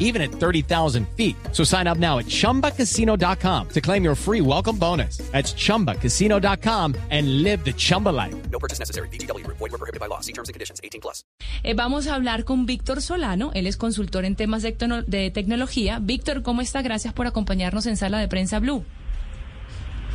[0.00, 1.36] even at 30,000 feet.
[1.52, 5.18] So sign up now at chumbacasino.com to claim your free welcome bonus.
[5.30, 8.34] That's chumbacasino.com and live the Chumba life.
[8.50, 9.08] No purchase necessary.
[9.12, 9.46] BGW.
[9.46, 10.18] Void were prohibited by law.
[10.20, 10.80] See terms and conditions.
[10.82, 11.22] 18 plus.
[11.62, 15.30] Eh, vamos a hablar con Víctor Solano, él es consultor en temas de, tecno- de
[15.30, 15.98] tecnología.
[16.00, 16.80] Víctor, ¿cómo está?
[16.82, 18.82] Gracias por acompañarnos en Sala de Prensa Blue.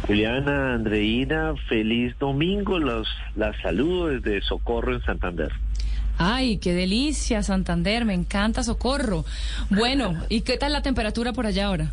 [0.07, 2.77] Juliana, Andreina, feliz domingo.
[2.79, 5.51] Los, las saludo desde Socorro en Santander.
[6.17, 9.25] Ay, qué delicia, Santander, me encanta Socorro.
[9.69, 11.91] Bueno, ¿y qué tal la temperatura por allá ahora?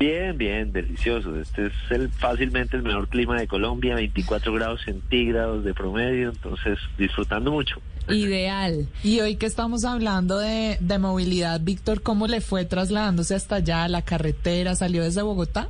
[0.00, 1.38] Bien, bien, delicioso.
[1.38, 6.78] Este es el, fácilmente el mejor clima de Colombia, 24 grados centígrados de promedio, entonces
[6.96, 7.82] disfrutando mucho.
[8.08, 8.88] Ideal.
[9.04, 13.86] Y hoy que estamos hablando de, de movilidad, Víctor, ¿cómo le fue trasladándose hasta allá,
[13.88, 14.74] la carretera?
[14.74, 15.68] ¿Salió desde Bogotá?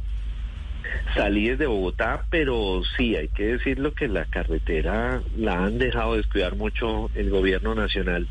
[1.15, 6.55] Salí desde Bogotá, pero sí, hay que decirlo que la carretera la han dejado descuidar
[6.55, 8.29] mucho el gobierno nacional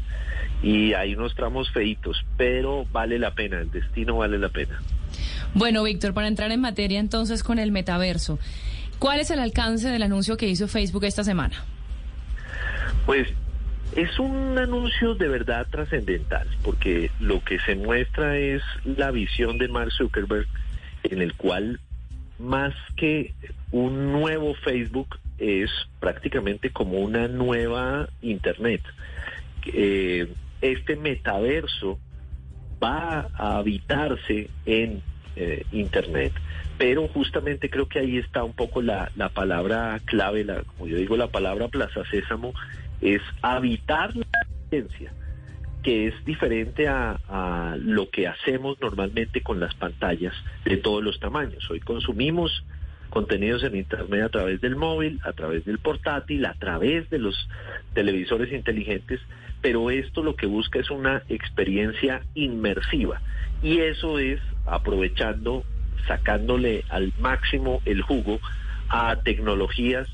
[0.62, 4.80] y hay unos tramos feitos, pero vale la pena, el destino vale la pena.
[5.54, 8.40] Bueno, Víctor, para entrar en materia entonces con el metaverso,
[8.98, 11.64] ¿cuál es el alcance del anuncio que hizo Facebook esta semana?
[13.06, 13.28] Pues
[13.96, 19.68] es un anuncio de verdad trascendental, porque lo que se muestra es la visión de
[19.68, 20.48] Mark Zuckerberg,
[21.04, 21.80] en el cual
[22.40, 23.34] más que
[23.72, 28.82] un nuevo Facebook es prácticamente como una nueva Internet.
[29.66, 32.00] Eh, este metaverso
[32.82, 35.02] va a habitarse en
[35.36, 36.34] eh, Internet.
[36.78, 40.98] Pero justamente creo que ahí está un poco la, la palabra clave, la, como yo
[40.98, 42.54] digo, la palabra Plaza Sésamo,
[43.02, 45.14] es habitar la experiencia,
[45.84, 50.34] que es diferente a, lo que hacemos normalmente con las pantallas
[50.66, 51.70] de todos los tamaños.
[51.70, 52.64] Hoy consumimos
[53.10, 57.48] contenidos en Internet a través del móvil, a través del portátil, a través de los
[57.94, 59.20] televisores inteligentes,
[59.62, 63.22] pero esto lo que busca es una experiencia inmersiva
[63.62, 65.64] y eso es aprovechando,
[66.08, 68.40] sacándole al máximo el jugo
[68.90, 70.08] a tecnologías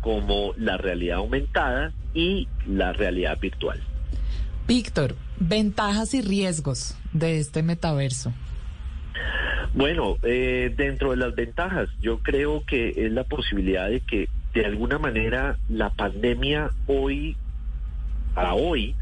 [0.00, 3.80] como la realidad aumentada y la realidad virtual.
[4.66, 8.32] Víctor, ventajas y riesgos de este metaverso.
[9.74, 14.64] Bueno, eh, dentro de las ventajas, yo creo que es la posibilidad de que de
[14.64, 17.36] alguna manera la pandemia hoy,
[18.36, 18.94] a hoy,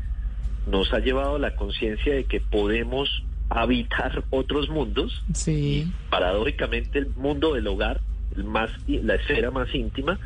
[0.66, 5.22] nos ha llevado a la conciencia de que podemos habitar otros mundos.
[5.34, 5.92] Sí.
[6.10, 8.00] Paradójicamente el mundo del hogar,
[8.34, 10.18] el más, la esfera más íntima,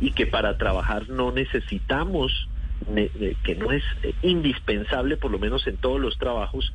[0.00, 2.51] y que para trabajar no necesitamos, ne-
[2.84, 6.72] que no es eh, indispensable, por lo menos en todos los trabajos,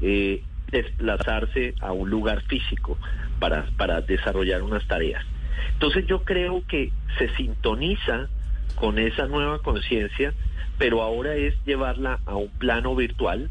[0.00, 2.96] eh, desplazarse a un lugar físico
[3.38, 5.24] para, para desarrollar unas tareas.
[5.72, 8.28] Entonces yo creo que se sintoniza
[8.76, 10.32] con esa nueva conciencia,
[10.78, 13.50] pero ahora es llevarla a un plano virtual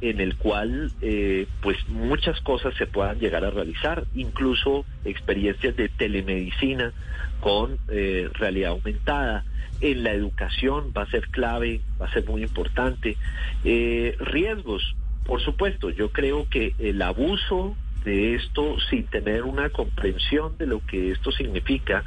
[0.00, 5.88] en el cual eh, pues muchas cosas se puedan llegar a realizar, incluso experiencias de
[5.88, 6.92] telemedicina
[7.40, 9.44] con eh, realidad aumentada.
[9.80, 13.16] En la educación va a ser clave, va a ser muy importante.
[13.64, 14.94] Eh, riesgos,
[15.24, 20.84] por supuesto, yo creo que el abuso de esto sin tener una comprensión de lo
[20.86, 22.04] que esto significa,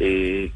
[0.00, 0.50] eh,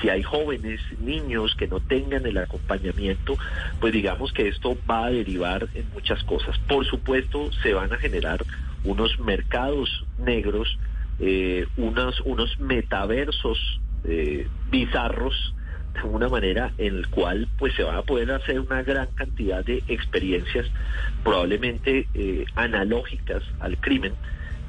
[0.00, 3.36] si hay jóvenes, niños que no tengan el acompañamiento,
[3.78, 6.58] pues digamos que esto va a derivar en muchas cosas.
[6.60, 8.42] Por supuesto, se van a generar
[8.84, 10.78] unos mercados negros,
[11.20, 15.54] eh, unos, metaversos eh, bizarros
[15.92, 19.64] de alguna manera en el cual pues se va a poder hacer una gran cantidad
[19.64, 20.66] de experiencias
[21.24, 22.06] probablemente
[22.54, 24.12] analógicas al crimen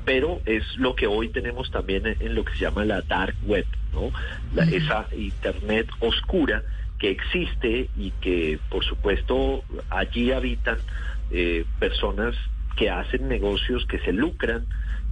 [0.05, 3.65] pero es lo que hoy tenemos también en lo que se llama la dark web
[3.93, 4.11] no
[4.53, 6.63] La- esa internet oscura
[6.99, 10.77] que existe y que por supuesto allí habitan
[11.31, 12.35] eh, personas
[12.75, 14.65] que hacen negocios que se lucran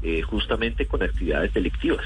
[0.04, 2.06] eh, justamente con actividades delictivas.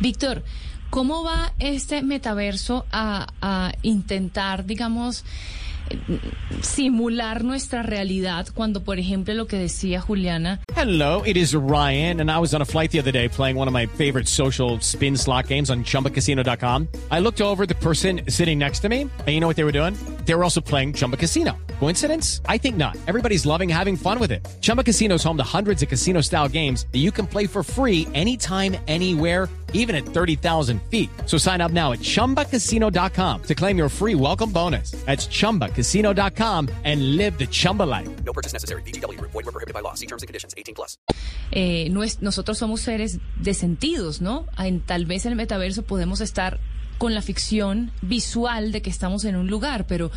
[0.00, 0.42] Víctor,
[0.90, 5.24] ¿cómo va este metaverso a, a intentar, digamos,
[6.62, 12.30] simular nuestra realidad cuando, por ejemplo, lo que decía Juliana, Hello, it is Ryan, and
[12.30, 15.16] I was on a flight the other day playing one of my favorite social spin
[15.16, 16.88] slot games on chumbacasino.com.
[17.10, 19.72] I looked over the person sitting next to me, and you know what they were
[19.72, 19.94] doing?
[20.24, 21.56] They were also playing Chumba Casino.
[21.80, 22.40] Coincidence?
[22.46, 22.96] I think not.
[23.08, 24.46] Everybody's loving having fun with it.
[24.60, 27.62] Chumba Casino is home to hundreds of casino style games that you can play for
[27.62, 31.10] free anytime, anywhere, even at 30,000 feet.
[31.26, 34.92] So sign up now at chumbacasino.com to claim your free welcome bonus.
[35.06, 38.08] That's chumbacasino.com and live the Chumba life.
[38.24, 38.82] No purchase necessary.
[38.82, 39.32] VGW Group.
[39.32, 39.94] Void were prohibited by law.
[39.94, 40.54] See terms and conditions.
[40.56, 40.96] 18 plus.
[41.52, 41.88] eh,
[42.20, 44.46] nosotros somos seres de sentidos, ¿no?
[44.58, 46.60] En, tal vez en el metaverso podemos estar
[47.00, 50.10] con la ficción visual de que estamos en un lugar, pero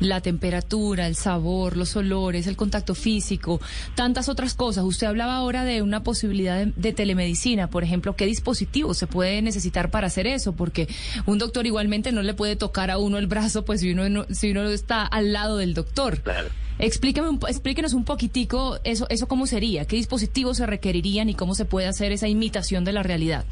[0.00, 3.60] la temperatura, el sabor, los olores, el contacto físico,
[3.94, 4.82] tantas otras cosas.
[4.82, 9.42] Usted hablaba ahora de una posibilidad de, de telemedicina, por ejemplo, ¿qué dispositivo se puede
[9.42, 10.54] necesitar para hacer eso?
[10.56, 10.88] Porque
[11.24, 14.26] un doctor igualmente no le puede tocar a uno el brazo, pues si uno, no-
[14.32, 16.18] si uno está al lado del doctor.
[16.20, 16.48] Claro.
[16.80, 21.54] Explíqueme un explíquenos un poquitico eso, eso cómo sería, qué dispositivos se requerirían y cómo
[21.54, 23.44] se puede hacer esa imitación de la realidad.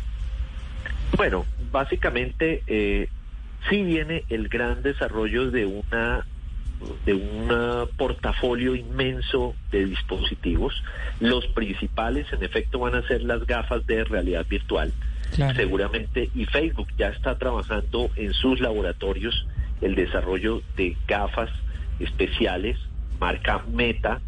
[1.16, 3.08] Bueno, básicamente eh,
[3.68, 6.26] sí viene el gran desarrollo de una
[7.06, 10.74] de un portafolio inmenso de dispositivos.
[11.20, 14.92] Los principales, en efecto, van a ser las gafas de realidad virtual.
[15.32, 15.54] Claro.
[15.54, 19.46] Seguramente, y Facebook ya está trabajando en sus laboratorios
[19.80, 21.50] el desarrollo de gafas
[22.00, 22.76] especiales,
[23.20, 24.20] marca Meta,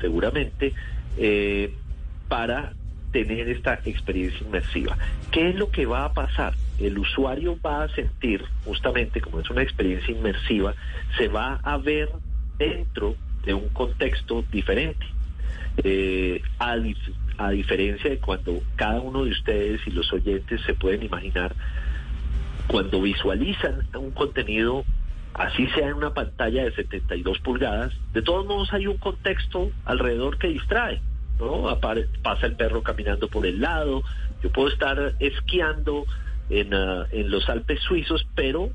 [0.00, 0.72] seguramente,
[1.16, 1.74] eh,
[2.28, 2.72] para
[3.12, 4.96] tener esta experiencia inmersiva.
[5.30, 6.54] ¿Qué es lo que va a pasar?
[6.78, 10.74] El usuario va a sentir, justamente como es una experiencia inmersiva,
[11.16, 12.08] se va a ver
[12.58, 15.04] dentro de un contexto diferente.
[15.84, 20.74] Eh, a, dif- a diferencia de cuando cada uno de ustedes y los oyentes se
[20.74, 21.54] pueden imaginar,
[22.66, 24.84] cuando visualizan un contenido,
[25.34, 30.36] así sea en una pantalla de 72 pulgadas, de todos modos hay un contexto alrededor
[30.38, 31.00] que distrae.
[31.38, 31.68] ¿No?
[31.70, 34.02] Apare- pasa el perro caminando por el lado,
[34.42, 36.04] yo puedo estar esquiando
[36.50, 38.70] en, ah, en los Alpes suizos, pero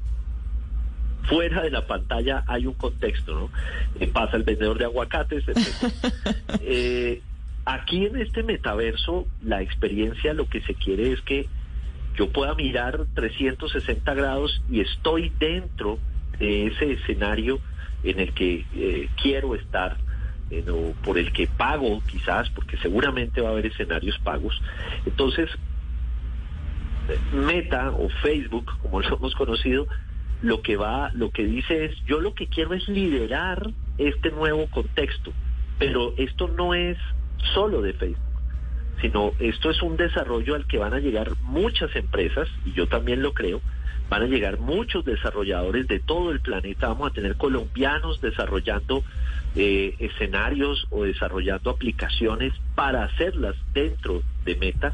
[1.23, 3.49] fuera de la pantalla hay un contexto, ¿no?
[3.99, 5.43] Eh, pasa el vendedor de aguacates.
[6.65, 7.21] Eh,
[7.65, 11.47] aquí en este metaverso, la experiencia lo que se quiere es que
[12.15, 15.99] yo pueda mirar 360 grados y estoy dentro
[16.39, 17.59] de ese escenario
[18.03, 19.97] en el que eh, quiero estar,
[20.59, 24.61] eh, por el que pago quizás, porque seguramente va a haber escenarios pagos.
[25.05, 25.49] Entonces,
[27.33, 29.87] Meta o Facebook, como lo hemos conocido,
[30.41, 34.67] lo que va, lo que dice es, yo lo que quiero es liderar este nuevo
[34.67, 35.33] contexto,
[35.79, 36.97] pero esto no es
[37.53, 38.32] solo de Facebook
[39.03, 43.21] sino esto es un desarrollo al que van a llegar muchas empresas, y yo también
[43.21, 43.59] lo creo,
[44.09, 49.03] van a llegar muchos desarrolladores de todo el planeta, vamos a tener colombianos desarrollando
[49.57, 54.93] eh, escenarios o desarrollando aplicaciones para hacerlas dentro de Meta.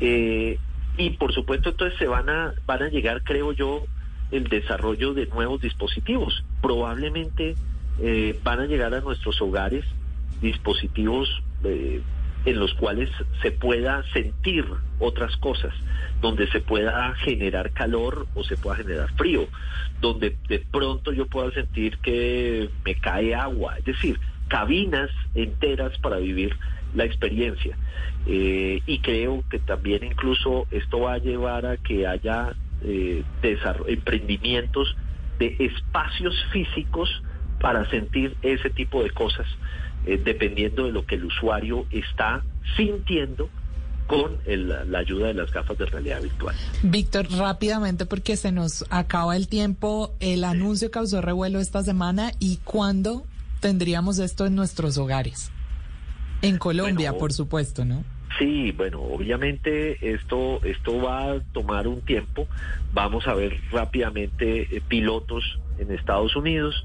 [0.00, 0.58] Eh,
[0.96, 3.84] y por supuesto entonces se van a, van a llegar, creo yo,
[4.32, 6.44] el desarrollo de nuevos dispositivos.
[6.60, 7.54] Probablemente
[8.00, 9.84] eh, van a llegar a nuestros hogares
[10.40, 11.28] dispositivos
[11.62, 12.02] eh,
[12.44, 13.10] en los cuales
[13.42, 14.64] se pueda sentir
[14.98, 15.74] otras cosas,
[16.20, 19.48] donde se pueda generar calor o se pueda generar frío,
[20.00, 26.16] donde de pronto yo pueda sentir que me cae agua, es decir, cabinas enteras para
[26.18, 26.56] vivir
[26.94, 27.76] la experiencia.
[28.26, 33.22] Eh, y creo que también incluso esto va a llevar a que haya eh,
[33.86, 34.96] emprendimientos
[35.38, 37.22] de espacios físicos
[37.60, 39.46] para sentir ese tipo de cosas,
[40.06, 42.42] eh, dependiendo de lo que el usuario está
[42.76, 43.48] sintiendo
[44.06, 46.54] con el- la ayuda de las gafas de realidad virtual.
[46.82, 52.56] Víctor, rápidamente porque se nos acaba el tiempo, el anuncio causó revuelo esta semana y
[52.64, 53.24] cuándo
[53.60, 55.52] tendríamos esto en nuestros hogares.
[56.42, 58.02] En Colombia, Bueno, por supuesto, ¿no?
[58.38, 62.46] Sí, bueno, obviamente esto esto va a tomar un tiempo.
[62.94, 66.82] Vamos a ver rápidamente eh, pilotos en Estados Unidos.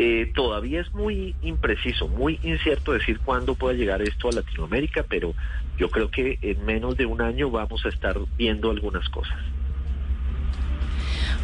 [0.00, 5.34] Eh, todavía es muy impreciso, muy incierto decir cuándo puede llegar esto a Latinoamérica, pero
[5.76, 9.36] yo creo que en menos de un año vamos a estar viendo algunas cosas.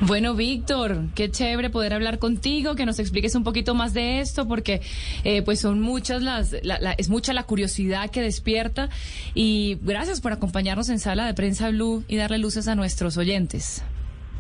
[0.01, 4.47] Bueno, Víctor, qué chévere poder hablar contigo, que nos expliques un poquito más de esto,
[4.47, 4.83] porque
[5.25, 8.89] eh, pues son muchas las, la- la- es mucha la curiosidad que despierta
[9.35, 13.85] y gracias por acompañarnos en Sala de Prensa Blue y darle luces a nuestros oyentes.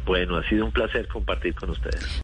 [0.06, 2.23] Bueno, ha sido un placer compartir con ustedes.